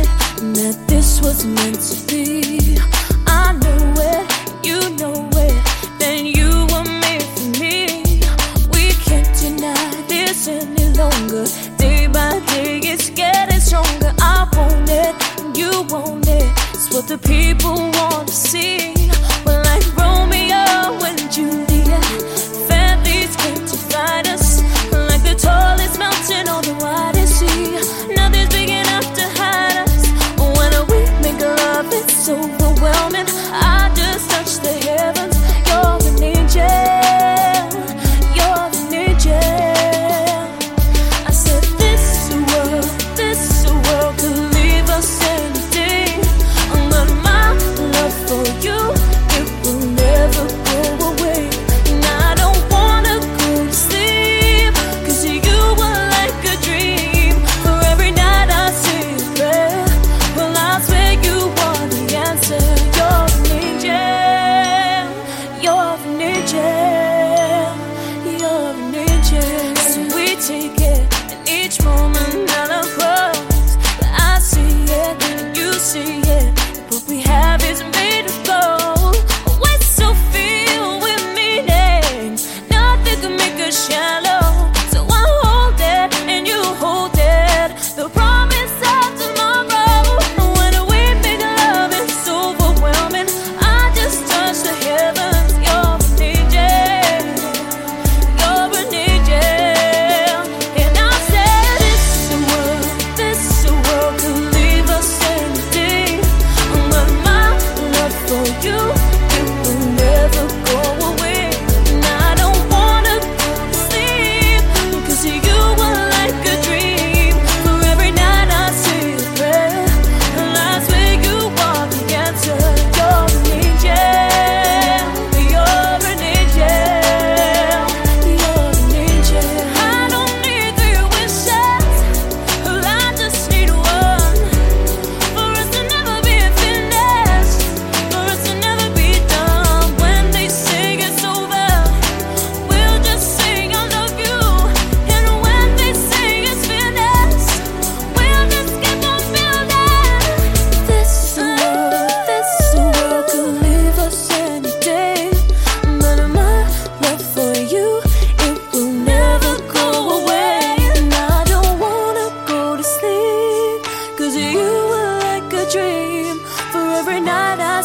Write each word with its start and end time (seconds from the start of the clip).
that 0.00 0.76
this 0.86 1.20
was 1.20 1.44
meant 1.44 1.80
to 1.80 2.06
be. 2.06 2.78
I 3.26 3.52
know 3.52 3.94
it, 4.12 4.66
you 4.66 4.78
know 4.96 5.28
it, 5.34 6.36
you 6.36 6.66
were 6.72 6.88
made 7.04 7.22
for 7.34 7.48
me. 7.60 8.20
We 8.72 8.92
can't 9.04 9.28
deny 9.38 10.04
this 10.08 10.48
any 10.48 10.86
longer. 10.96 11.44
Day 11.76 12.06
by 12.06 12.40
day, 12.46 12.78
it's 12.78 13.10
getting 13.10 13.60
stronger. 13.60 14.12
I 14.20 14.48
want 14.56 14.88
it, 14.88 15.14
you 15.56 15.82
want 15.92 16.26
it. 16.28 16.50
It's 16.74 16.92
what 16.92 17.06
the 17.08 17.18
people 17.18 17.90
want 17.92 18.28
to 18.28 18.34
see. 18.34 19.01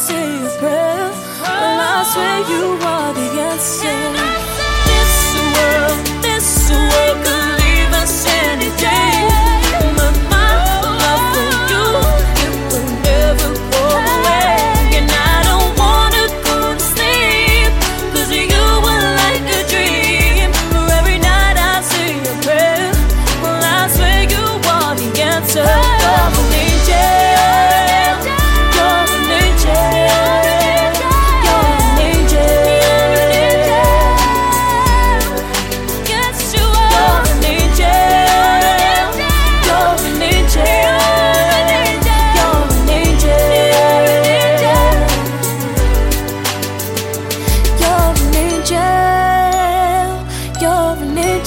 say 0.07 0.45
a 0.45 0.49
prayer, 0.59 1.11
and 1.53 1.81
I 1.81 2.03
swear 2.11 2.39
you 2.51 2.63
are 2.93 3.13
the 3.13 3.27
answer. 3.51 4.46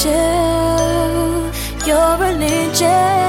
Angel. 0.07 1.53
You're 1.87 2.25
an 2.25 2.43
angel. 2.43 3.20